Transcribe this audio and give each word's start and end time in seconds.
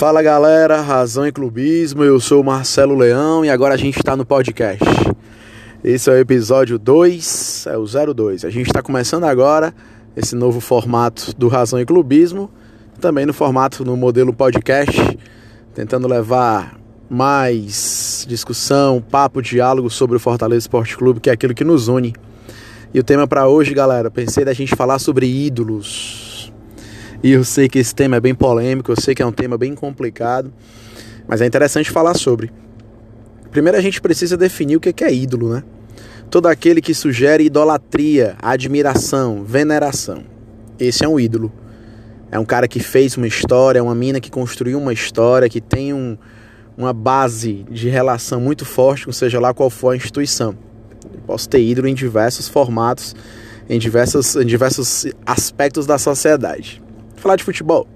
Fala 0.00 0.22
galera, 0.22 0.80
Razão 0.80 1.26
e 1.26 1.30
Clubismo, 1.30 2.02
eu 2.02 2.18
sou 2.18 2.40
o 2.40 2.44
Marcelo 2.44 2.96
Leão 2.96 3.44
e 3.44 3.50
agora 3.50 3.74
a 3.74 3.76
gente 3.76 3.98
está 3.98 4.16
no 4.16 4.24
podcast. 4.24 4.82
Esse 5.84 6.08
é 6.08 6.14
o 6.14 6.16
episódio 6.16 6.78
2, 6.78 7.66
é 7.66 7.76
o 7.76 7.84
02. 7.84 8.46
A 8.46 8.48
gente 8.48 8.68
está 8.68 8.80
começando 8.80 9.24
agora 9.24 9.74
esse 10.16 10.34
novo 10.34 10.58
formato 10.58 11.34
do 11.36 11.48
Razão 11.48 11.78
e 11.78 11.84
Clubismo, 11.84 12.50
também 12.98 13.26
no 13.26 13.34
formato 13.34 13.84
no 13.84 13.94
modelo 13.94 14.32
podcast, 14.32 15.18
tentando 15.74 16.08
levar 16.08 16.80
mais 17.06 18.24
discussão, 18.26 19.02
papo, 19.02 19.42
diálogo 19.42 19.90
sobre 19.90 20.16
o 20.16 20.18
Fortaleza 20.18 20.60
Esporte 20.60 20.96
Clube, 20.96 21.20
que 21.20 21.28
é 21.28 21.34
aquilo 21.34 21.52
que 21.52 21.62
nos 21.62 21.88
une. 21.88 22.14
E 22.94 22.98
o 22.98 23.04
tema 23.04 23.28
para 23.28 23.48
hoje, 23.48 23.74
galera, 23.74 24.10
pensei 24.10 24.46
da 24.46 24.54
gente 24.54 24.74
falar 24.74 24.98
sobre 24.98 25.26
ídolos 25.26 26.29
e 27.22 27.32
eu 27.32 27.44
sei 27.44 27.68
que 27.68 27.78
esse 27.78 27.94
tema 27.94 28.16
é 28.16 28.20
bem 28.20 28.34
polêmico, 28.34 28.90
eu 28.90 28.96
sei 28.98 29.14
que 29.14 29.22
é 29.22 29.26
um 29.26 29.32
tema 29.32 29.58
bem 29.58 29.74
complicado, 29.74 30.50
mas 31.28 31.42
é 31.42 31.46
interessante 31.46 31.90
falar 31.90 32.14
sobre. 32.14 32.50
Primeiro 33.50 33.76
a 33.76 33.80
gente 33.80 34.00
precisa 34.00 34.36
definir 34.36 34.76
o 34.76 34.80
que 34.80 35.04
é 35.04 35.12
ídolo, 35.12 35.52
né? 35.52 35.62
Todo 36.30 36.46
aquele 36.46 36.80
que 36.80 36.94
sugere 36.94 37.44
idolatria, 37.44 38.36
admiração, 38.40 39.44
veneração. 39.44 40.22
Esse 40.78 41.04
é 41.04 41.08
um 41.08 41.20
ídolo. 41.20 41.52
É 42.30 42.38
um 42.38 42.44
cara 42.44 42.66
que 42.66 42.80
fez 42.80 43.16
uma 43.16 43.26
história, 43.26 43.80
é 43.80 43.82
uma 43.82 43.94
mina 43.94 44.20
que 44.20 44.30
construiu 44.30 44.78
uma 44.78 44.92
história, 44.92 45.48
que 45.48 45.60
tem 45.60 45.92
um, 45.92 46.16
uma 46.76 46.92
base 46.92 47.66
de 47.68 47.88
relação 47.88 48.40
muito 48.40 48.64
forte 48.64 49.04
com 49.04 49.12
seja 49.12 49.40
lá 49.40 49.52
qual 49.52 49.68
for 49.68 49.90
a 49.90 49.96
instituição. 49.96 50.56
Eu 51.12 51.20
posso 51.26 51.48
ter 51.48 51.60
ídolo 51.60 51.88
em 51.88 51.94
diversos 51.94 52.48
formatos, 52.48 53.14
em 53.68 53.78
diversos, 53.78 54.36
em 54.36 54.46
diversos 54.46 55.06
aspectos 55.26 55.84
da 55.84 55.98
sociedade 55.98 56.80
falar 57.20 57.36
de 57.36 57.44
futebol. 57.44 57.86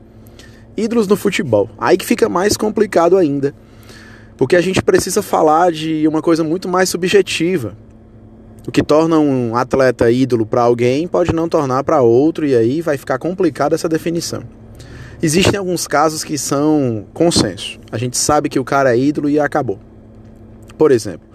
Ídolos 0.77 1.09
no 1.09 1.17
futebol. 1.17 1.71
Aí 1.79 1.97
que 1.97 2.05
fica 2.05 2.29
mais 2.29 2.57
complicado 2.57 3.17
ainda. 3.17 3.55
Porque 4.37 4.57
a 4.57 4.61
gente 4.61 4.83
precisa 4.83 5.23
falar 5.23 5.71
de 5.71 6.07
uma 6.09 6.21
coisa 6.21 6.43
muito 6.43 6.69
mais 6.69 6.89
subjetiva. 6.89 7.77
O 8.67 8.73
que 8.73 8.83
torna 8.83 9.19
um 9.19 9.55
atleta 9.55 10.11
ídolo 10.11 10.47
para 10.47 10.63
alguém 10.63 11.07
pode 11.07 11.35
não 11.35 11.49
tornar 11.49 11.85
para 11.85 12.01
outro, 12.01 12.47
e 12.47 12.57
aí 12.57 12.81
vai 12.81 12.97
ficar 12.97 13.19
complicada 13.19 13.75
essa 13.75 13.89
definição. 13.89 14.43
Existem 15.23 15.59
alguns 15.59 15.87
casos 15.87 16.25
que 16.25 16.37
são 16.37 17.07
consenso. 17.13 17.79
A 17.93 17.99
gente 17.99 18.17
sabe 18.17 18.49
que 18.49 18.59
o 18.59 18.65
cara 18.65 18.95
é 18.95 18.99
ídolo 18.99 19.29
e 19.29 19.39
acabou. 19.39 19.79
Por 20.77 20.91
exemplo, 20.91 21.29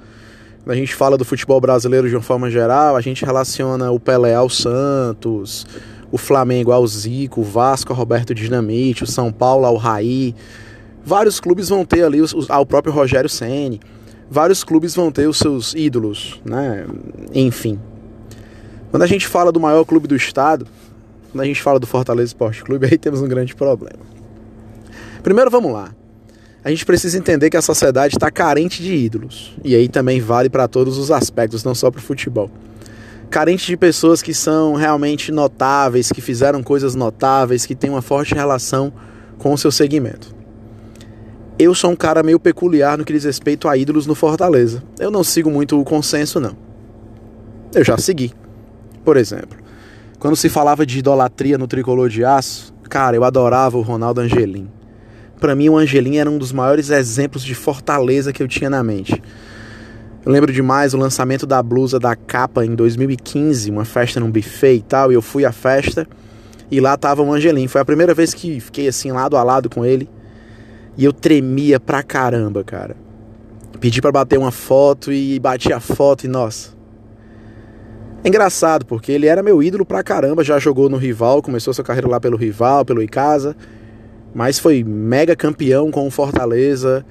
quando 0.64 0.72
a 0.72 0.76
gente 0.76 0.94
fala 0.94 1.18
do 1.18 1.26
futebol 1.26 1.62
brasileiro 1.62 2.10
de 2.10 2.16
uma 2.16 2.22
forma 2.22 2.50
geral, 2.50 2.96
a 2.96 3.02
gente 3.02 3.24
relaciona 3.24 3.92
o 3.92 4.00
Pelé 4.00 4.36
ao 4.36 4.50
Santos, 4.50 5.66
o 6.12 6.18
Flamengo 6.18 6.72
ao 6.72 6.86
Zico, 6.86 7.42
o 7.42 7.44
Vasco 7.44 7.92
ao 7.92 7.98
Roberto 7.98 8.34
Dinamite, 8.34 9.04
o 9.04 9.08
São 9.08 9.32
Paulo 9.32 9.66
ao 9.66 9.76
Raí. 9.76 10.36
Vários 11.06 11.40
clubes 11.40 11.70
vão 11.70 11.86
ter 11.86 12.04
ali 12.04 12.22
os, 12.22 12.50
ao 12.50 12.66
próprio 12.66 12.94
Rogério 12.94 13.30
Ceni. 13.30 13.80
Vários 14.30 14.64
clubes 14.64 14.96
vão 14.96 15.12
ter 15.12 15.28
os 15.28 15.38
seus 15.38 15.74
ídolos, 15.74 16.40
né? 16.46 16.86
Enfim. 17.34 17.80
Quando 18.92 19.04
a 19.04 19.08
gente 19.08 19.28
fala 19.28 19.52
do 19.52 19.60
maior 19.60 19.84
clube 19.86 20.08
do 20.08 20.16
estado, 20.16 20.68
quando 21.32 21.42
a 21.42 21.46
gente 21.46 21.62
fala 21.62 21.80
do 21.80 21.88
Fortaleza 21.88 22.28
Esporte 22.28 22.64
Clube, 22.64 22.86
aí 22.92 22.98
temos 22.98 23.22
um 23.22 23.28
grande 23.28 23.56
problema. 23.56 24.00
Primeiro, 25.24 25.50
vamos 25.50 25.72
lá. 25.72 25.94
A 26.64 26.70
gente 26.70 26.86
precisa 26.86 27.18
entender 27.18 27.50
que 27.50 27.58
a 27.58 27.62
sociedade 27.62 28.16
está 28.16 28.30
carente 28.30 28.84
de 28.84 28.94
ídolos. 28.94 29.56
E 29.64 29.76
aí 29.76 29.88
também 29.88 30.20
vale 30.20 30.50
para 30.50 30.68
todos 30.68 30.98
os 30.98 31.10
aspectos, 31.10 31.64
não 31.64 31.74
só 31.74 31.90
para 31.90 32.00
o 32.00 32.02
futebol 32.02 32.52
carente 33.30 33.68
de 33.68 33.78
pessoas 33.78 34.22
que 34.22 34.34
são 34.34 34.74
realmente 34.74 35.32
notáveis, 35.32 36.12
que 36.12 36.22
fizeram 36.22 36.64
coisas 36.64 36.96
notáveis, 36.96 37.66
que 37.66 37.76
têm 37.76 37.90
uma 37.90 38.02
forte 38.02 38.34
relação 38.34 38.92
com 39.38 39.54
o 39.54 39.58
seu 39.58 39.72
segmento. 39.72 40.36
Eu 41.58 41.76
sou 41.76 41.92
um 41.92 41.96
cara 41.96 42.24
meio 42.24 42.40
peculiar 42.40 42.98
no 42.98 43.06
que 43.06 43.14
diz 43.14 43.26
respeito 43.26 43.68
a 43.68 43.78
ídolos 43.78 44.08
no 44.08 44.16
Fortaleza. 44.16 44.82
Eu 44.98 45.12
não 45.12 45.24
sigo 45.24 45.52
muito 45.52 45.80
o 45.80 45.84
consenso, 45.84 46.40
não. 46.40 46.56
Eu 47.74 47.84
já 47.84 47.98
segui. 47.98 48.34
Por 49.04 49.18
exemplo, 49.18 49.58
quando 50.18 50.36
se 50.36 50.50
falava 50.50 50.86
de 50.86 51.00
idolatria 51.00 51.58
no 51.58 51.68
tricolor 51.68 52.10
de 52.10 52.24
aço, 52.24 52.74
cara, 52.90 53.16
eu 53.16 53.24
adorava 53.24 53.78
o 53.78 53.82
Ronaldo 53.82 54.22
Angelim. 54.22 54.70
Para 55.40 55.56
mim, 55.56 55.70
o 55.70 55.78
Angelim 55.78 56.18
era 56.18 56.30
um 56.30 56.38
dos 56.38 56.52
maiores 56.52 56.90
exemplos 56.90 57.44
de 57.44 57.54
Fortaleza 57.54 58.34
que 58.34 58.42
eu 58.42 58.48
tinha 58.48 58.70
na 58.70 58.84
mente. 58.84 59.22
Eu 60.26 60.34
lembro 60.34 60.52
demais 60.52 60.94
o 60.94 60.98
lançamento 60.98 61.48
da 61.48 61.64
blusa 61.64 61.98
da 61.98 62.14
capa 62.14 62.66
em 62.66 62.76
2015, 62.76 63.72
uma 63.72 63.86
festa 63.86 64.20
num 64.20 64.30
buffet 64.30 64.76
e 64.76 64.82
tal, 64.82 65.12
e 65.12 65.16
eu 65.16 65.22
fui 65.22 65.46
à 65.46 65.52
festa 65.52 66.06
e 66.70 66.82
lá 66.82 66.98
tava 66.98 67.22
o 67.22 67.34
Angelim. 67.34 67.68
Foi 67.68 67.80
a 67.80 67.86
primeira 67.86 68.14
vez 68.14 68.34
que 68.34 68.60
fiquei 68.60 68.88
assim 68.88 69.12
lado 69.12 69.38
a 69.38 69.44
lado 69.44 69.70
com 69.70 69.86
ele 69.86 70.10
e 70.98 71.06
eu 71.06 71.14
tremia 71.14 71.80
pra 71.80 72.04
caramba, 72.04 72.64
cara. 72.66 72.98
Pedi 73.80 74.02
para 74.02 74.12
bater 74.12 74.38
uma 74.38 74.52
foto 74.52 75.14
e 75.14 75.40
bati 75.40 75.72
a 75.72 75.80
foto 75.80 76.26
e 76.26 76.28
nossa. 76.28 76.78
É 78.22 78.28
engraçado 78.28 78.86
porque 78.86 79.14
ele 79.14 79.26
era 79.26 79.42
meu 79.42 79.64
ídolo 79.64 79.86
pra 79.86 80.04
caramba, 80.04 80.44
já 80.44 80.60
jogou 80.60 80.90
no 80.90 80.98
rival, 80.98 81.42
começou 81.42 81.74
sua 81.74 81.86
carreira 81.86 82.10
lá 82.10 82.20
pelo 82.20 82.36
rival, 82.36 82.84
pelo 82.84 83.02
Icasa, 83.02 83.56
mas 84.36 84.60
foi 84.60 84.84
mega 84.84 85.34
campeão 85.38 85.90
com 85.90 86.06
o 86.06 86.12
Fortaleza 86.12 87.06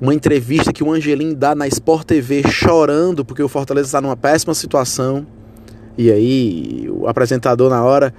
uma 0.00 0.14
entrevista 0.14 0.72
que 0.72 0.84
o 0.84 0.92
Angelim 0.92 1.34
dá 1.34 1.54
na 1.54 1.66
Sport 1.66 2.06
TV 2.06 2.42
chorando 2.48 3.24
porque 3.24 3.42
o 3.42 3.48
Fortaleza 3.48 3.88
está 3.88 4.00
numa 4.00 4.16
péssima 4.16 4.54
situação. 4.54 5.26
E 5.96 6.12
aí 6.12 6.88
o 6.90 7.08
apresentador 7.08 7.68
na 7.68 7.82
hora 7.82 8.14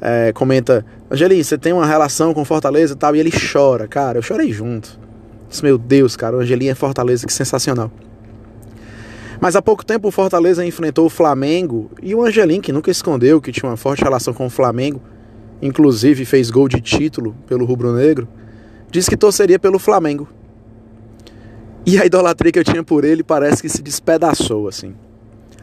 é, 0.00 0.32
comenta: 0.32 0.84
Angelim, 1.10 1.42
você 1.42 1.56
tem 1.56 1.72
uma 1.72 1.86
relação 1.86 2.34
com 2.34 2.44
Fortaleza 2.44 2.94
e 2.94 2.96
tal? 2.96 3.14
E 3.14 3.20
ele 3.20 3.30
chora, 3.30 3.86
cara. 3.86 4.18
Eu 4.18 4.22
chorei 4.22 4.52
junto. 4.52 4.98
Disse, 5.48 5.62
meu 5.62 5.78
Deus, 5.78 6.16
cara, 6.16 6.36
o 6.36 6.40
Angelim 6.40 6.68
é 6.68 6.74
Fortaleza, 6.74 7.26
que 7.26 7.32
sensacional. 7.32 7.90
Mas 9.40 9.54
há 9.54 9.62
pouco 9.62 9.84
tempo 9.84 10.08
o 10.08 10.10
Fortaleza 10.10 10.64
enfrentou 10.64 11.04
o 11.04 11.10
Flamengo 11.10 11.90
e 12.02 12.14
o 12.14 12.24
Angelim, 12.24 12.60
que 12.60 12.72
nunca 12.72 12.90
escondeu 12.90 13.40
que 13.40 13.52
tinha 13.52 13.68
uma 13.68 13.76
forte 13.76 14.02
relação 14.02 14.32
com 14.32 14.46
o 14.46 14.50
Flamengo, 14.50 15.02
inclusive 15.60 16.24
fez 16.24 16.48
gol 16.48 16.68
de 16.68 16.80
título 16.80 17.34
pelo 17.46 17.64
Rubro 17.64 17.92
Negro, 17.92 18.28
disse 18.90 19.10
que 19.10 19.16
torceria 19.16 19.58
pelo 19.58 19.78
Flamengo. 19.78 20.28
E 21.84 21.98
a 21.98 22.06
idolatria 22.06 22.52
que 22.52 22.58
eu 22.58 22.64
tinha 22.64 22.84
por 22.84 23.04
ele 23.04 23.24
parece 23.24 23.60
que 23.60 23.68
se 23.68 23.82
despedaçou, 23.82 24.68
assim. 24.68 24.94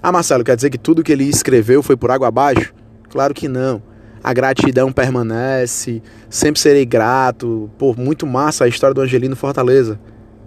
Ah, 0.02 0.12
Marcelo, 0.12 0.44
quer 0.44 0.56
dizer 0.56 0.70
que 0.70 0.78
tudo 0.78 1.04
que 1.04 1.12
ele 1.12 1.24
escreveu 1.24 1.82
foi 1.82 1.96
por 1.96 2.12
água 2.12 2.28
abaixo? 2.28 2.74
Claro 3.10 3.34
que 3.34 3.48
não. 3.48 3.82
A 4.22 4.34
gratidão 4.34 4.92
permanece, 4.92 6.02
sempre 6.30 6.60
serei 6.60 6.86
grato, 6.86 7.70
por 7.78 7.98
muito 7.98 8.28
massa 8.28 8.66
a 8.66 8.68
história 8.68 8.94
do 8.94 9.02
Angelino 9.02 9.36
Fortaleza. 9.36 10.00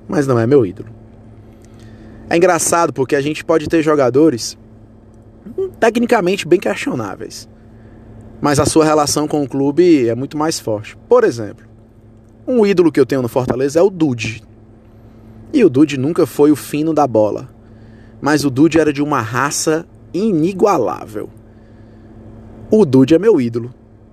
Mas 0.07 0.27
não 0.27 0.39
é 0.39 0.47
meu 0.47 0.67
ídolo. 0.67 0.91
É 2.29 2.37
engraçado 2.37 2.93
porque 2.93 3.17
a 3.17 3.21
gente 3.21 3.43
pode 3.43 3.67
ter 3.67 3.83
jogadores 3.83 4.59
tecnicamente 5.81 6.47
bem 6.47 6.61
questionáveis. 6.61 7.49
Mas 8.41 8.59
a 8.59 8.67
sua 8.67 8.85
relação 8.85 9.27
com 9.27 9.43
o 9.43 9.49
clube 9.49 10.09
é 10.09 10.15
muito 10.15 10.37
mais 10.37 10.61
forte. 10.61 10.97
Por 11.09 11.25
exemplo, 11.25 11.67
um 12.47 12.67
ídolo 12.67 12.93
que 12.93 13.01
eu 13.01 13.07
tenho 13.07 13.23
no 13.23 13.29
Fortaleza 13.29 13.79
é 13.79 13.83
o 13.83 13.89
Dude, 13.89 14.43
e 15.53 15.65
o 15.65 15.69
Dude 15.69 15.99
nunca 15.99 16.25
foi 16.25 16.51
o 16.51 16.57
fino 16.57 16.95
da 16.95 17.07
bola, 17.07 17.49
mas 18.21 18.45
o 18.45 18.51
Dude 18.51 18.81
era 18.81 18.93
de 18.93 19.03
uma 19.03 19.21
raça 19.21 19.87
inigualável. 20.15 21.29
O 22.71 22.87
Dude 22.87 23.15
é 23.15 23.19
meu 23.19 23.39
ídolo. 23.41 23.73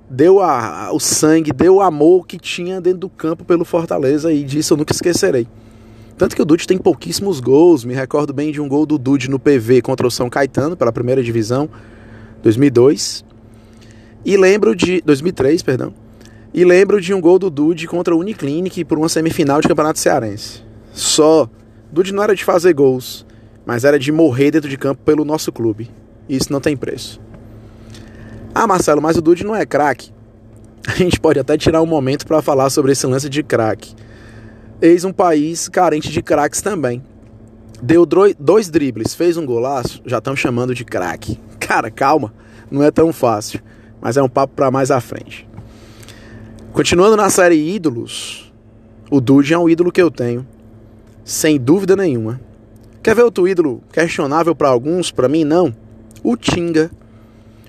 Deu 0.10 0.42
a, 0.42 0.92
o 0.92 1.00
sangue, 1.00 1.54
deu 1.54 1.76
o 1.76 1.82
amor 1.82 2.28
que 2.28 2.38
tinha 2.38 2.82
dentro 2.82 3.00
do 3.00 3.10
campo 3.10 3.46
pelo 3.46 3.64
Fortaleza 3.64 4.34
e 4.34 4.44
disso 4.44 4.74
eu 4.74 4.78
nunca 4.78 4.92
esquecerei. 4.92 5.48
Tanto 6.18 6.36
que 6.36 6.42
o 6.42 6.46
Dude 6.46 6.68
tem 6.68 6.78
pouquíssimos 6.78 7.40
gols. 7.40 7.86
Me 7.86 7.94
recordo 7.94 8.34
bem 8.34 8.52
de 8.52 8.60
um 8.60 8.68
gol 8.68 8.86
do 8.86 8.98
Dude 8.98 9.30
no 9.30 9.40
PV 9.40 9.82
contra 9.82 10.06
o 10.06 10.12
São 10.12 10.30
Caetano, 10.30 10.76
pela 10.76 10.92
primeira 10.92 11.24
divisão, 11.24 11.70
2002. 12.44 13.24
E 14.26 14.36
lembro 14.36 14.76
de. 14.76 15.00
2003, 15.02 15.62
perdão. 15.62 15.94
E 16.54 16.66
lembro 16.66 17.00
de 17.00 17.14
um 17.14 17.22
gol 17.22 17.40
do 17.40 17.50
Dude 17.50 17.88
contra 17.88 18.14
o 18.14 18.20
Uniclinic 18.20 18.84
por 18.84 18.98
uma 18.98 19.08
semifinal 19.08 19.62
de 19.62 19.68
Campeonato 19.70 20.00
Cearense 20.00 20.69
só. 21.00 21.50
Dude 21.92 22.14
não 22.14 22.22
era 22.22 22.36
de 22.36 22.44
fazer 22.44 22.74
gols, 22.74 23.26
mas 23.66 23.84
era 23.84 23.98
de 23.98 24.12
morrer 24.12 24.52
dentro 24.52 24.70
de 24.70 24.78
campo 24.78 25.02
pelo 25.04 25.26
nosso 25.26 25.52
clube. 25.52 25.90
E 26.28 26.36
isso 26.36 26.52
não 26.52 26.62
tem 26.62 26.78
preço. 26.78 27.20
Ah, 28.54 28.68
Marcelo, 28.68 29.02
mas 29.02 29.18
o 29.18 29.22
Dude 29.22 29.44
não 29.44 29.56
é 29.56 29.66
craque. 29.66 30.12
A 30.88 30.92
gente 30.92 31.20
pode 31.20 31.40
até 31.40 31.58
tirar 31.58 31.82
um 31.82 31.86
momento 31.86 32.26
para 32.26 32.42
falar 32.42 32.70
sobre 32.70 32.92
esse 32.92 33.06
lance 33.08 33.30
de 33.30 33.42
craque. 33.42 33.96
Eis 34.82 35.04
um 35.04 35.12
país 35.12 35.68
carente 35.68 36.12
de 36.12 36.22
craques 36.22 36.62
também. 36.62 37.04
Deu 37.82 38.06
dois 38.06 38.70
dribles, 38.70 39.14
fez 39.14 39.38
um 39.38 39.46
golaço, 39.46 40.02
já 40.06 40.18
estão 40.18 40.36
chamando 40.36 40.76
de 40.76 40.84
craque. 40.84 41.40
Cara, 41.60 41.90
calma, 41.90 42.34
não 42.70 42.84
é 42.84 42.92
tão 42.92 43.14
fácil, 43.14 43.62
mas 44.02 44.18
é 44.18 44.22
um 44.22 44.30
papo 44.30 44.54
para 44.56 44.72
mais 44.72 44.92
à 44.92 45.00
frente. 45.00 45.48
Continuando 46.72 47.16
na 47.16 47.30
série 47.30 47.76
Ídolos, 47.76 48.52
o 49.10 49.20
Dude 49.20 49.54
é 49.54 49.58
um 49.58 49.70
ídolo 49.70 49.92
que 49.92 50.02
eu 50.02 50.12
tenho 50.12 50.46
sem 51.30 51.60
dúvida 51.60 51.96
nenhuma. 51.96 52.42
Quer 53.04 53.14
ver 53.14 53.22
outro 53.22 53.48
ídolo 53.48 53.84
questionável 53.94 54.56
para 54.56 54.68
alguns, 54.68 55.12
para 55.12 55.30
mim 55.30 55.44
não? 55.44 55.76
O 56.24 56.36
Tinga. 56.36 56.90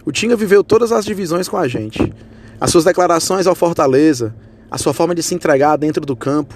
O 0.02 0.10
Tinga 0.10 0.34
viveu 0.34 0.64
todas 0.64 0.90
as 0.92 1.04
divisões 1.04 1.46
com 1.46 1.58
a 1.58 1.68
gente. 1.68 2.10
As 2.58 2.70
suas 2.70 2.84
declarações 2.84 3.46
ao 3.46 3.54
Fortaleza, 3.54 4.34
a 4.70 4.78
sua 4.78 4.94
forma 4.94 5.14
de 5.14 5.22
se 5.22 5.34
entregar 5.34 5.76
dentro 5.76 6.06
do 6.06 6.16
campo, 6.16 6.54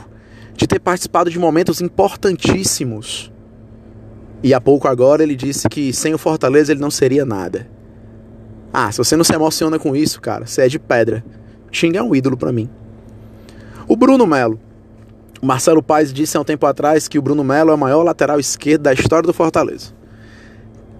de 0.56 0.66
ter 0.66 0.80
participado 0.80 1.28
de 1.28 1.38
momentos 1.38 1.82
importantíssimos. 1.82 3.30
E 4.42 4.54
há 4.54 4.60
pouco 4.60 4.88
agora 4.88 5.22
ele 5.22 5.36
disse 5.36 5.68
que 5.68 5.92
sem 5.92 6.14
o 6.14 6.18
Fortaleza 6.18 6.72
ele 6.72 6.80
não 6.80 6.90
seria 6.90 7.26
nada. 7.26 7.68
Ah, 8.72 8.90
se 8.90 8.96
você 8.96 9.14
não 9.14 9.24
se 9.24 9.34
emociona 9.34 9.78
com 9.78 9.94
isso, 9.94 10.22
cara, 10.22 10.46
você 10.46 10.62
é 10.62 10.68
de 10.68 10.78
pedra. 10.78 11.22
Xinga 11.70 11.98
é 11.98 12.02
um 12.02 12.14
ídolo 12.14 12.34
para 12.38 12.50
mim. 12.50 12.66
O 13.86 13.94
Bruno 13.94 14.26
Melo. 14.26 14.58
O 15.44 15.46
Marcelo 15.46 15.82
Paes 15.82 16.10
disse 16.10 16.38
há 16.38 16.40
um 16.40 16.44
tempo 16.44 16.64
atrás 16.64 17.06
que 17.06 17.18
o 17.18 17.22
Bruno 17.22 17.44
Melo 17.44 17.70
é 17.70 17.74
o 17.74 17.76
maior 17.76 18.02
lateral 18.02 18.40
esquerdo 18.40 18.80
da 18.80 18.94
história 18.94 19.26
do 19.26 19.32
Fortaleza. 19.34 19.92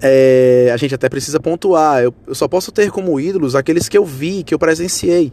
É, 0.03 0.71
a 0.71 0.77
gente 0.77 0.95
até 0.95 1.09
precisa 1.09 1.41
pontuar. 1.41 2.03
Eu, 2.03 2.15
eu 2.27 2.35
só 2.35 2.47
posso 2.47 2.71
ter 2.71 2.91
como 2.91 3.19
ídolos 3.19 3.55
aqueles 3.55 3.89
que 3.89 3.97
eu 3.97 4.05
vi, 4.05 4.43
que 4.43 4.53
eu 4.53 4.59
presenciei. 4.59 5.33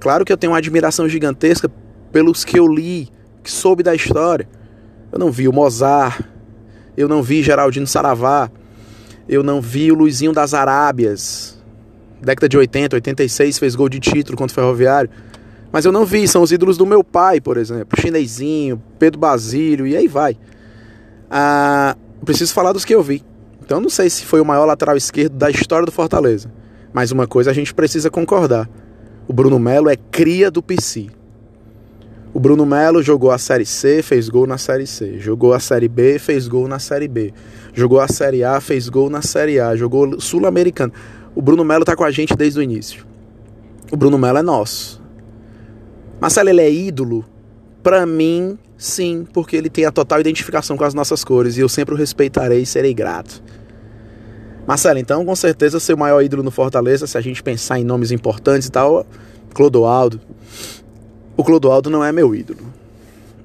Claro 0.00 0.24
que 0.24 0.32
eu 0.32 0.36
tenho 0.36 0.52
uma 0.52 0.58
admiração 0.58 1.08
gigantesca 1.08 1.70
pelos 2.10 2.44
que 2.44 2.58
eu 2.58 2.66
li, 2.66 3.08
que 3.44 3.50
soube 3.52 3.84
da 3.84 3.94
história. 3.94 4.48
Eu 5.12 5.20
não 5.20 5.30
vi 5.30 5.46
o 5.46 5.52
Mozart, 5.52 6.22
eu 6.96 7.06
não 7.06 7.22
vi 7.22 7.44
Geraldino 7.44 7.86
Saravá, 7.86 8.50
eu 9.28 9.44
não 9.44 9.60
vi 9.60 9.92
o 9.92 9.94
Luizinho 9.94 10.32
das 10.32 10.52
Arábias. 10.52 11.62
Década 12.20 12.48
de 12.48 12.58
80, 12.58 12.96
86 12.96 13.56
fez 13.56 13.76
gol 13.76 13.88
de 13.88 14.00
título 14.00 14.36
contra 14.36 14.52
o 14.52 14.54
Ferroviário. 14.56 15.10
Mas 15.72 15.86
eu 15.86 15.90
não 15.90 16.04
vi, 16.04 16.28
são 16.28 16.42
os 16.42 16.52
ídolos 16.52 16.76
do 16.76 16.84
meu 16.84 17.02
pai, 17.02 17.40
por 17.40 17.56
exemplo. 17.56 17.98
Chinesinho, 17.98 18.80
Pedro 18.98 19.18
Basílio, 19.18 19.86
e 19.86 19.96
aí 19.96 20.06
vai. 20.06 20.36
Ah, 21.30 21.96
preciso 22.24 22.52
falar 22.52 22.72
dos 22.72 22.84
que 22.84 22.94
eu 22.94 23.02
vi. 23.02 23.24
Então 23.64 23.80
não 23.80 23.88
sei 23.88 24.10
se 24.10 24.26
foi 24.26 24.40
o 24.40 24.44
maior 24.44 24.66
lateral 24.66 24.96
esquerdo 24.96 25.34
da 25.34 25.50
história 25.50 25.86
do 25.86 25.92
Fortaleza. 25.92 26.52
Mas 26.92 27.10
uma 27.10 27.26
coisa 27.26 27.50
a 27.50 27.54
gente 27.54 27.72
precisa 27.72 28.10
concordar. 28.10 28.68
O 29.26 29.32
Bruno 29.32 29.58
Melo 29.58 29.88
é 29.88 29.96
cria 29.96 30.50
do 30.50 30.62
PC. 30.62 31.06
O 32.34 32.40
Bruno 32.40 32.66
Melo 32.66 33.02
jogou 33.02 33.30
a 33.30 33.38
Série 33.38 33.64
C, 33.64 34.02
fez 34.02 34.28
gol 34.28 34.46
na 34.46 34.58
Série 34.58 34.86
C. 34.86 35.18
Jogou 35.18 35.54
a 35.54 35.60
Série 35.60 35.88
B, 35.88 36.18
fez 36.18 36.48
gol 36.48 36.68
na 36.68 36.78
Série 36.78 37.08
B. 37.08 37.32
Jogou 37.72 38.00
a 38.00 38.08
Série 38.08 38.44
A, 38.44 38.60
fez 38.60 38.88
gol 38.88 39.08
na 39.08 39.22
Série 39.22 39.58
A. 39.58 39.74
Jogou 39.74 40.20
Sul-Americano. 40.20 40.92
O 41.34 41.40
Bruno 41.40 41.64
Melo 41.64 41.84
tá 41.84 41.96
com 41.96 42.04
a 42.04 42.10
gente 42.10 42.36
desde 42.36 42.58
o 42.58 42.62
início. 42.62 43.06
O 43.90 43.96
Bruno 43.96 44.18
Melo 44.18 44.38
é 44.38 44.42
nosso. 44.42 45.01
Marcelo, 46.22 46.50
ele 46.50 46.60
é 46.60 46.70
ídolo? 46.70 47.24
Para 47.82 48.06
mim, 48.06 48.56
sim, 48.78 49.26
porque 49.32 49.56
ele 49.56 49.68
tem 49.68 49.86
a 49.86 49.90
total 49.90 50.20
identificação 50.20 50.76
com 50.76 50.84
as 50.84 50.94
nossas 50.94 51.24
cores 51.24 51.56
e 51.56 51.60
eu 51.62 51.68
sempre 51.68 51.96
o 51.96 51.98
respeitarei 51.98 52.62
e 52.62 52.66
serei 52.66 52.94
grato. 52.94 53.42
Marcelo, 54.64 55.00
então 55.00 55.24
com 55.24 55.34
certeza 55.34 55.80
seu 55.80 55.96
maior 55.96 56.22
ídolo 56.22 56.44
no 56.44 56.52
Fortaleza, 56.52 57.08
se 57.08 57.18
a 57.18 57.20
gente 57.20 57.42
pensar 57.42 57.80
em 57.80 57.84
nomes 57.84 58.12
importantes 58.12 58.68
e 58.68 58.70
tal, 58.70 59.04
Clodoaldo. 59.52 60.20
O 61.36 61.42
Clodoaldo 61.42 61.90
não 61.90 62.04
é 62.04 62.12
meu 62.12 62.32
ídolo. 62.36 62.72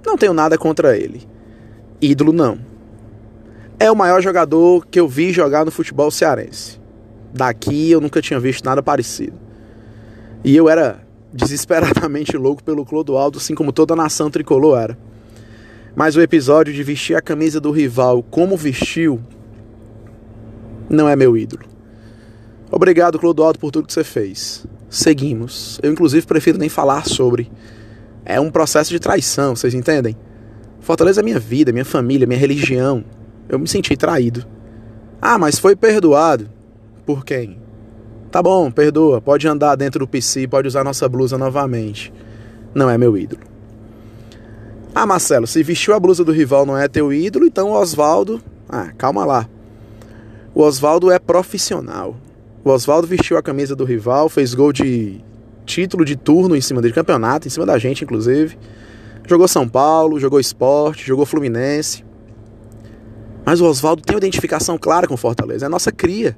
Não 0.06 0.16
tenho 0.16 0.34
nada 0.34 0.56
contra 0.56 0.96
ele. 0.96 1.28
Ídolo 2.00 2.32
não. 2.32 2.60
É 3.80 3.90
o 3.90 3.96
maior 3.96 4.22
jogador 4.22 4.86
que 4.86 5.00
eu 5.00 5.08
vi 5.08 5.34
jogar 5.34 5.66
no 5.66 5.72
futebol 5.72 6.12
cearense. 6.12 6.80
Daqui 7.34 7.90
eu 7.90 8.00
nunca 8.00 8.22
tinha 8.22 8.40
visto 8.40 8.64
nada 8.64 8.84
parecido. 8.84 9.34
E 10.44 10.56
eu 10.56 10.70
era 10.70 11.07
desesperadamente 11.34 12.38
louco 12.38 12.64
pelo 12.64 12.86
Clodoaldo, 12.86 13.38
assim 13.38 13.56
como 13.56 13.72
toda 13.72 13.94
a 13.94 13.98
nação 13.98 14.30
tricolor 14.30 14.80
era. 14.80 14.98
Mas 15.96 16.16
o 16.16 16.22
episódio 16.22 16.74
de 16.74 16.84
vestir 16.84 17.16
a 17.16 17.22
camisa 17.22 17.60
do 17.60 17.72
rival 17.72 18.22
como 18.24 18.56
vestiu 18.56 19.20
não 20.90 21.10
é 21.10 21.16
meu 21.16 21.36
ídolo. 21.36 21.66
Obrigado, 22.72 23.18
Clodoaldo, 23.20 23.60
por 23.60 23.72
tudo 23.72 23.88
que 23.88 23.94
você 23.94 24.04
fez. 24.04 24.66
Seguimos. 24.90 25.80
Eu, 25.82 25.92
inclusive, 25.92 26.26
prefiro 26.26 26.58
nem 26.58 26.70
falar 26.70 27.06
sobre. 27.06 27.52
É 28.24 28.40
um 28.40 28.52
processo 28.52 28.92
de 28.92 29.00
traição, 29.00 29.56
vocês 29.56 29.74
entendem? 29.74 30.16
Fortaleza 30.80 31.22
é 31.22 31.24
minha 31.24 31.40
vida, 31.40 31.72
minha 31.72 31.86
família, 31.86 32.28
minha 32.28 32.40
religião. 32.40 33.04
Eu 33.50 33.58
me 33.58 33.68
senti 33.68 33.96
traído. 33.96 34.46
Ah, 35.22 35.38
mas 35.38 35.60
foi 35.60 35.76
perdoado. 35.76 36.50
Por 37.06 37.26
quem? 37.26 37.58
Tá 38.38 38.44
bom, 38.44 38.70
perdoa. 38.70 39.20
Pode 39.20 39.48
andar 39.48 39.76
dentro 39.76 40.02
do 40.02 40.08
PC, 40.08 40.48
pode 40.48 40.68
usar 40.68 40.84
nossa 40.84 41.10
blusa 41.10 41.40
novamente. 41.40 42.14
Não 42.72 42.88
é 42.88 42.96
meu 42.96 43.18
ídolo. 43.18 43.42
Ah, 44.94 45.08
Marcelo, 45.08 45.48
se 45.48 45.64
vestiu 45.64 45.96
a 45.96 46.00
blusa 46.00 46.24
do 46.24 46.32
rival 46.32 46.64
não 46.64 46.78
é 46.78 46.88
teu 46.88 47.12
ídolo, 47.12 47.48
então 47.48 47.72
o 47.72 47.74
Oswaldo. 47.74 48.40
Ah, 48.70 48.92
calma 48.96 49.26
lá. 49.26 49.50
O 50.54 50.62
Oswaldo 50.62 51.10
é 51.10 51.18
profissional. 51.18 52.16
O 52.64 52.70
Oswaldo 52.70 53.08
vestiu 53.08 53.40
a 53.40 53.42
camisa 53.42 53.76
do 53.76 53.84
rival, 53.84 54.30
fez 54.30 54.54
gol 54.54 54.72
de 54.72 55.20
título 55.66 56.06
de 56.06 56.16
turno 56.16 56.56
em 56.56 56.62
cima 56.62 56.80
dele, 56.80 56.94
campeonato, 56.94 57.48
em 57.48 57.50
cima 57.50 57.66
da 57.66 57.80
gente, 57.80 58.04
inclusive. 58.04 58.56
Jogou 59.28 59.48
São 59.48 59.68
Paulo, 59.68 60.20
jogou 60.20 60.40
esporte, 60.40 61.08
jogou 61.08 61.26
Fluminense. 61.26 62.06
Mas 63.44 63.60
o 63.60 63.66
Oswaldo 63.66 64.04
tem 64.04 64.14
uma 64.14 64.20
identificação 64.20 64.78
clara 64.78 65.08
com 65.08 65.18
Fortaleza, 65.18 65.66
é 65.66 65.70
nossa 65.70 65.92
cria. 65.92 66.38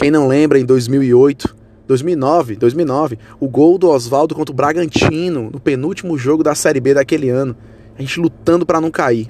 Quem 0.00 0.10
não 0.10 0.26
lembra, 0.26 0.58
em 0.58 0.64
2008, 0.64 1.54
2009, 1.86 2.56
2009, 2.56 3.18
o 3.38 3.46
gol 3.46 3.76
do 3.76 3.90
Oswaldo 3.90 4.34
contra 4.34 4.50
o 4.50 4.56
Bragantino, 4.56 5.50
no 5.52 5.60
penúltimo 5.60 6.16
jogo 6.16 6.42
da 6.42 6.54
Série 6.54 6.80
B 6.80 6.94
daquele 6.94 7.28
ano. 7.28 7.54
A 7.98 8.00
gente 8.00 8.18
lutando 8.18 8.64
para 8.64 8.80
não 8.80 8.90
cair 8.90 9.28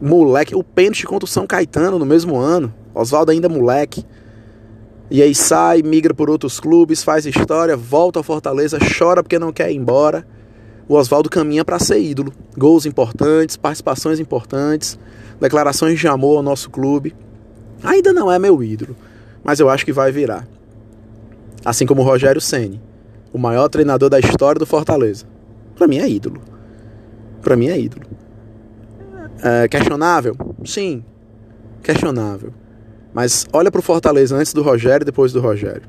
moleque, 0.00 0.54
o 0.54 0.64
pênalti 0.64 1.04
contra 1.04 1.26
o 1.26 1.28
São 1.28 1.46
Caetano 1.46 1.98
no 1.98 2.06
mesmo 2.06 2.38
ano, 2.38 2.72
Oswaldo 2.94 3.30
ainda 3.30 3.46
moleque. 3.46 4.06
E 5.10 5.20
aí 5.22 5.34
sai, 5.34 5.82
migra 5.82 6.14
por 6.14 6.30
outros 6.30 6.58
clubes, 6.58 7.04
faz 7.04 7.26
história, 7.26 7.76
volta 7.76 8.18
ao 8.18 8.22
Fortaleza, 8.22 8.78
chora 8.98 9.22
porque 9.22 9.38
não 9.38 9.52
quer 9.52 9.70
ir 9.70 9.76
embora. 9.76 10.26
O 10.88 10.94
Oswaldo 10.94 11.28
caminha 11.28 11.62
para 11.62 11.78
ser 11.78 12.00
ídolo. 12.00 12.32
Gols 12.56 12.86
importantes, 12.86 13.54
participações 13.54 14.18
importantes, 14.18 14.98
declarações 15.38 16.00
de 16.00 16.08
amor 16.08 16.38
ao 16.38 16.42
nosso 16.42 16.70
clube. 16.70 17.14
Ainda 17.84 18.14
não 18.14 18.32
é 18.32 18.38
meu 18.38 18.62
ídolo, 18.62 18.96
mas 19.46 19.60
eu 19.60 19.70
acho 19.70 19.84
que 19.84 19.92
vai 19.92 20.10
virar. 20.10 20.44
Assim 21.64 21.86
como 21.86 22.02
o 22.02 22.04
Rogério 22.04 22.40
Ceni, 22.40 22.82
o 23.32 23.38
maior 23.38 23.68
treinador 23.68 24.10
da 24.10 24.18
história 24.18 24.58
do 24.58 24.66
Fortaleza. 24.66 25.24
Para 25.76 25.86
mim 25.86 25.98
é 25.98 26.08
ídolo. 26.08 26.40
Para 27.40 27.54
mim 27.54 27.68
é 27.68 27.78
ídolo. 27.78 28.04
É 29.42 29.68
questionável? 29.68 30.34
Sim, 30.64 31.04
questionável. 31.80 32.52
Mas 33.14 33.46
olha 33.52 33.70
pro 33.70 33.80
Fortaleza 33.80 34.34
antes 34.34 34.52
do 34.52 34.62
Rogério 34.62 35.04
e 35.04 35.06
depois 35.06 35.32
do 35.32 35.40
Rogério. 35.40 35.82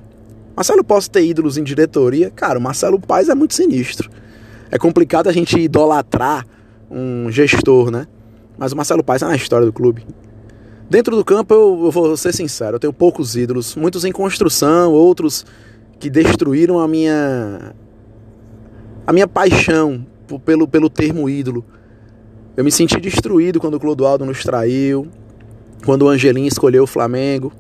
Marcelo 0.56 0.84
posso 0.84 1.10
ter 1.10 1.26
ídolos 1.26 1.58
em 1.58 1.64
diretoria? 1.64 2.30
Cara, 2.30 2.60
o 2.60 2.62
Marcelo 2.62 3.00
Paes 3.00 3.28
é 3.28 3.36
muito 3.36 3.56
sinistro. 3.56 4.10
É 4.70 4.78
complicado 4.78 5.30
a 5.30 5.32
gente 5.32 5.60
idolatrar 5.60 6.46
um 6.92 7.32
gestor, 7.32 7.90
né? 7.90 8.06
Mas 8.58 8.72
o 8.72 8.76
Marcelo 8.76 9.04
Paes 9.04 9.24
é 9.24 9.26
na 9.26 9.36
história 9.36 9.66
do 9.66 9.74
clube. 9.74 10.06
Dentro 10.90 11.16
do 11.16 11.26
campo, 11.26 11.54
eu, 11.54 11.82
eu 11.86 11.92
vou 11.92 12.16
ser 12.16 12.34
sincero, 12.34 12.76
eu 12.76 12.80
tenho 12.80 12.94
poucos 12.94 13.36
ídolos, 13.36 13.76
muitos 13.76 14.06
em 14.06 14.12
construção, 14.12 14.94
outros 14.94 15.46
que 16.00 16.10
destruíram 16.10 16.80
a 16.80 16.88
minha 16.88 17.74
a 19.06 19.14
minha 19.14 19.28
paixão 19.28 20.06
pelo, 20.46 20.68
pelo 20.68 20.90
termo 20.90 21.30
ídolo. 21.30 21.66
Eu 22.56 22.64
me 22.64 22.72
senti 22.72 23.00
destruído 23.00 23.60
quando 23.60 23.76
o 23.76 23.80
Clodoaldo 23.80 24.26
nos 24.26 24.44
traiu, 24.44 25.08
quando 25.86 26.04
o 26.04 26.10
Angelim 26.10 26.46
escolheu 26.46 26.84
o 26.84 26.88
Flamengo. 26.88 27.54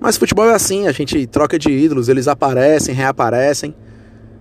Mas 0.00 0.16
futebol 0.16 0.46
é 0.46 0.54
assim, 0.54 0.86
a 0.86 0.92
gente 0.92 1.26
troca 1.26 1.58
de 1.58 1.70
ídolos, 1.70 2.08
eles 2.08 2.28
aparecem, 2.28 2.94
reaparecem. 2.94 3.74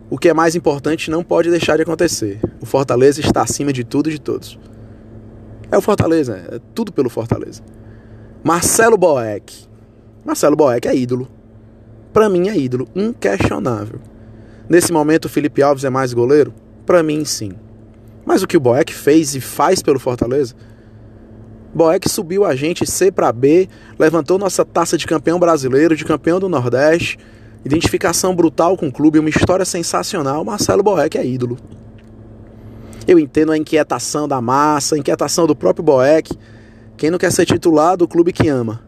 O 0.10 0.18
que 0.18 0.30
é 0.30 0.34
mais 0.34 0.56
importante 0.56 1.12
não 1.12 1.24
pode 1.24 1.50
deixar 1.50 1.76
de 1.76 1.82
acontecer. 1.82 2.40
O 2.62 2.66
Fortaleza 2.66 3.20
está 3.20 3.42
acima 3.42 3.74
de 3.74 3.84
tudo 3.84 4.10
e 4.10 4.14
de 4.14 4.22
todos. 4.22 4.58
É 5.70 5.78
o 5.78 5.82
Fortaleza, 5.82 6.38
é 6.50 6.60
tudo 6.74 6.94
pelo 6.94 7.10
Fortaleza. 7.10 7.62
Marcelo 8.44 8.98
Boeck. 8.98 9.68
Marcelo 10.24 10.56
Boeck 10.56 10.88
é 10.88 10.96
ídolo. 10.96 11.28
Para 12.14 12.30
mim 12.30 12.48
é 12.50 12.58
ídolo, 12.58 12.88
inquestionável. 12.96 14.00
Nesse 14.70 14.92
momento 14.92 15.26
o 15.26 15.30
Felipe 15.30 15.62
Alves 15.62 15.84
é 15.84 15.90
mais 15.90 16.14
goleiro? 16.14 16.54
Para 16.86 17.02
mim 17.02 17.26
sim. 17.26 17.54
Mas 18.26 18.44
o 18.44 18.48
que 18.48 18.56
o 18.56 18.60
Boeck 18.60 18.94
fez 18.94 19.36
e 19.36 19.42
faz 19.42 19.82
pelo 19.82 20.00
Fortaleza? 20.00 20.56
Boeck 21.74 22.08
subiu 22.08 22.46
a 22.46 22.56
gente 22.56 22.86
C 22.86 23.12
para 23.12 23.32
B, 23.32 23.68
levantou 23.98 24.38
nossa 24.38 24.64
taça 24.64 24.98
de 24.98 25.06
campeão 25.06 25.40
brasileiro, 25.40 25.96
de 25.96 26.06
campeão 26.06 26.40
do 26.40 26.48
Nordeste, 26.48 27.18
identificação 27.66 28.36
brutal 28.36 28.78
com 28.78 28.88
o 28.88 28.92
clube, 28.92 29.20
uma 29.20 29.30
história 29.30 29.66
sensacional. 29.66 30.46
Marcelo 30.46 30.84
Boeck 30.84 31.18
é 31.18 31.26
ídolo. 31.26 31.58
Eu 33.08 33.18
entendo 33.18 33.52
a 33.52 33.58
inquietação 33.58 34.28
da 34.28 34.40
massa, 34.42 34.96
a 34.96 34.98
inquietação 34.98 35.48
do 35.48 35.56
próprio 35.56 35.84
Boeck. 35.84 36.38
Quem 36.98 37.12
não 37.12 37.20
quer 37.20 37.32
ser 37.32 37.46
titular 37.46 37.96
do 37.96 38.08
clube 38.08 38.34
que 38.34 38.50
ama? 38.50 38.82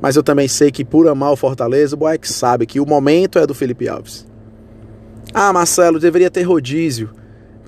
Mas 0.00 0.14
eu 0.14 0.22
também 0.22 0.46
sei 0.46 0.70
que 0.70 0.84
por 0.84 1.08
amar 1.08 1.32
o 1.32 1.36
Fortaleza, 1.36 1.96
o 1.96 1.98
Boeck 1.98 2.30
sabe 2.30 2.66
que 2.66 2.78
o 2.78 2.86
momento 2.86 3.38
é 3.38 3.46
do 3.46 3.54
Felipe 3.54 3.88
Alves. 3.88 4.26
Ah, 5.32 5.52
Marcelo, 5.52 5.98
deveria 5.98 6.30
ter 6.30 6.42
rodízio. 6.42 7.10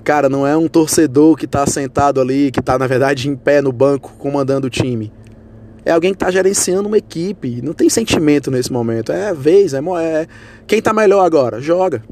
Cara, 0.03 0.29
não 0.29 0.45
é 0.45 0.55
um 0.55 0.67
torcedor 0.67 1.35
que 1.35 1.45
está 1.45 1.65
sentado 1.65 2.21
ali, 2.21 2.51
que 2.51 2.59
está 2.59 2.77
na 2.77 2.85
verdade 2.85 3.27
em 3.27 3.35
pé 3.35 3.61
no 3.61 3.71
banco 3.71 4.13
comandando 4.19 4.67
o 4.67 4.69
time. 4.69 5.11
É 5.83 5.91
alguém 5.91 6.11
que 6.11 6.17
está 6.17 6.29
gerenciando 6.29 6.87
uma 6.87 6.97
equipe. 6.97 7.61
Não 7.63 7.73
tem 7.73 7.89
sentimento 7.89 8.51
nesse 8.51 8.71
momento. 8.71 9.11
É 9.11 9.33
vez, 9.33 9.73
é, 9.73 9.79
é... 9.79 10.27
quem 10.67 10.77
está 10.77 10.93
melhor 10.93 11.25
agora, 11.25 11.59
joga. 11.59 12.03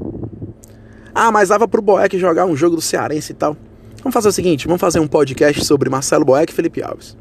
Ah, 1.14 1.30
mas 1.30 1.50
dava 1.50 1.68
pro 1.68 1.80
Boeck 1.80 2.18
jogar 2.18 2.46
um 2.46 2.56
jogo 2.56 2.74
do 2.74 2.82
Cearense 2.82 3.30
e 3.30 3.34
tal. 3.36 3.56
Vamos 4.04 4.12
fazer 4.12 4.28
o 4.28 4.32
seguinte, 4.32 4.66
vamos 4.66 4.82
fazer 4.82 5.00
um 5.00 5.06
podcast 5.06 5.64
sobre 5.64 5.88
Marcelo 5.88 6.26
Boeck 6.26 6.52
e 6.52 6.54
Felipe 6.54 6.82
Alves. 6.82 7.16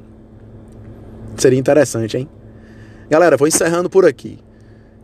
Seria 1.38 1.58
interessante, 1.58 2.18
hein? 2.18 2.30
Galera, 3.10 3.38
vou 3.38 3.48
encerrando 3.48 3.90
por 3.90 4.06
aqui. 4.06 4.38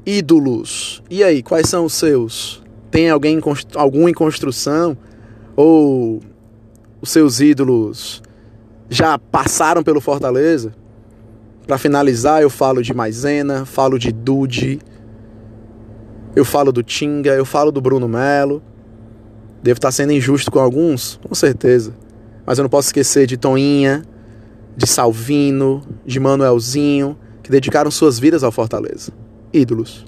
Ídolos. 0.05 1.01
E 1.09 1.23
aí, 1.23 1.41
quais 1.41 1.69
são 1.69 1.85
os 1.85 1.93
seus? 1.93 2.61
Tem 2.91 3.09
alguém 3.09 3.39
algum 3.75 4.09
em 4.09 4.13
construção? 4.13 4.97
Ou 5.55 6.19
os 7.01 7.11
seus 7.11 7.39
ídolos 7.39 8.21
já 8.89 9.17
passaram 9.17 9.81
pelo 9.81 10.01
Fortaleza? 10.01 10.75
Para 11.65 11.77
finalizar, 11.77 12.41
eu 12.41 12.49
falo 12.49 12.83
de 12.83 12.93
Maisena, 12.93 13.63
falo 13.63 13.97
de 13.97 14.11
Dude, 14.11 14.79
eu 16.35 16.43
falo 16.43 16.73
do 16.73 16.83
Tinga, 16.83 17.31
eu 17.31 17.45
falo 17.45 17.71
do 17.71 17.79
Bruno 17.79 18.09
Melo. 18.09 18.61
Devo 19.61 19.77
estar 19.77 19.91
sendo 19.91 20.13
injusto 20.13 20.51
com 20.51 20.59
alguns, 20.59 21.19
com 21.27 21.35
certeza. 21.35 21.93
Mas 22.45 22.57
eu 22.57 22.63
não 22.63 22.69
posso 22.69 22.87
esquecer 22.87 23.27
de 23.27 23.37
Toinha, 23.37 24.03
de 24.75 24.87
Salvino, 24.87 25.81
de 26.05 26.19
Manuelzinho, 26.19 27.17
que 27.43 27.51
dedicaram 27.51 27.91
suas 27.91 28.17
vidas 28.17 28.43
ao 28.43 28.51
Fortaleza. 28.51 29.11
Ídolos. 29.51 30.05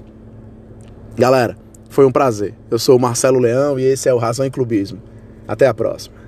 Galera, 1.16 1.56
foi 1.90 2.06
um 2.06 2.12
prazer. 2.12 2.54
Eu 2.70 2.78
sou 2.78 2.96
o 2.96 3.00
Marcelo 3.00 3.38
Leão 3.38 3.78
e 3.78 3.84
esse 3.84 4.08
é 4.08 4.14
o 4.14 4.18
Razão 4.18 4.46
em 4.46 4.50
Clubismo. 4.50 5.02
Até 5.46 5.66
a 5.66 5.74
próxima. 5.74 6.21